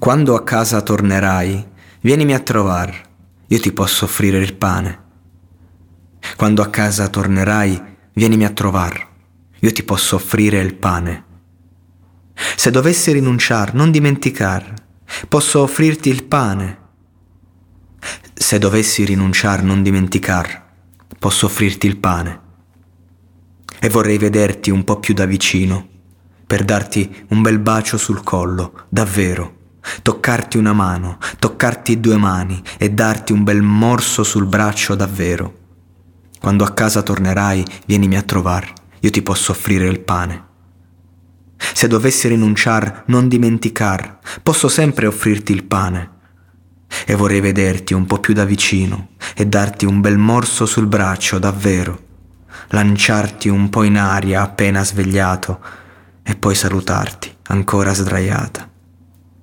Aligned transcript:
Quando 0.00 0.34
a 0.34 0.42
casa 0.44 0.80
tornerai, 0.80 1.62
vienimi 2.00 2.32
a 2.32 2.38
trovar, 2.38 2.90
io 3.46 3.60
ti 3.60 3.70
posso 3.70 4.06
offrire 4.06 4.38
il 4.38 4.54
pane. 4.54 4.98
Quando 6.36 6.62
a 6.62 6.70
casa 6.70 7.06
tornerai, 7.08 7.82
vienimi 8.14 8.46
a 8.46 8.50
trovar, 8.50 9.08
io 9.58 9.72
ti 9.72 9.82
posso 9.82 10.16
offrire 10.16 10.58
il 10.60 10.74
pane. 10.76 11.24
Se 12.32 12.70
dovessi 12.70 13.12
rinunciar, 13.12 13.74
non 13.74 13.90
dimenticar, 13.90 14.72
posso 15.28 15.60
offrirti 15.60 16.08
il 16.08 16.24
pane. 16.24 16.78
Se 18.32 18.58
dovessi 18.58 19.04
rinunciar, 19.04 19.62
non 19.62 19.82
dimenticar, 19.82 20.64
posso 21.18 21.44
offrirti 21.44 21.86
il 21.86 21.98
pane. 21.98 22.40
E 23.78 23.90
vorrei 23.90 24.16
vederti 24.16 24.70
un 24.70 24.82
po' 24.82 24.98
più 24.98 25.12
da 25.12 25.26
vicino, 25.26 25.86
per 26.46 26.64
darti 26.64 27.26
un 27.28 27.42
bel 27.42 27.58
bacio 27.58 27.98
sul 27.98 28.22
collo, 28.22 28.86
davvero. 28.88 29.58
Toccarti 30.02 30.58
una 30.58 30.72
mano, 30.72 31.18
toccarti 31.38 32.00
due 32.00 32.16
mani 32.16 32.62
e 32.78 32.90
darti 32.90 33.32
un 33.32 33.44
bel 33.44 33.62
morso 33.62 34.22
sul 34.22 34.46
braccio 34.46 34.94
davvero. 34.94 35.58
Quando 36.40 36.64
a 36.64 36.70
casa 36.70 37.02
tornerai, 37.02 37.64
vienimi 37.86 38.16
a 38.16 38.22
trovar, 38.22 38.72
io 39.00 39.10
ti 39.10 39.22
posso 39.22 39.52
offrire 39.52 39.86
il 39.86 40.00
pane. 40.00 40.48
Se 41.74 41.86
dovessi 41.86 42.28
rinunciar, 42.28 43.04
non 43.06 43.28
dimenticar, 43.28 44.18
posso 44.42 44.68
sempre 44.68 45.06
offrirti 45.06 45.52
il 45.52 45.64
pane. 45.64 46.18
E 47.04 47.14
vorrei 47.14 47.40
vederti 47.40 47.92
un 47.92 48.06
po' 48.06 48.18
più 48.18 48.32
da 48.32 48.44
vicino 48.44 49.10
e 49.34 49.46
darti 49.46 49.84
un 49.84 50.00
bel 50.00 50.16
morso 50.16 50.66
sul 50.66 50.86
braccio, 50.86 51.38
davvero. 51.38 52.08
Lanciarti 52.68 53.48
un 53.48 53.68
po' 53.68 53.82
in 53.82 53.98
aria 53.98 54.42
appena 54.42 54.82
svegliato 54.84 55.60
e 56.22 56.36
poi 56.36 56.54
salutarti, 56.54 57.36
ancora 57.48 57.92
sdraiata. 57.92 58.69